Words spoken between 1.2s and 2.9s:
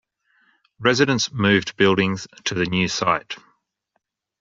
moved buildings to the new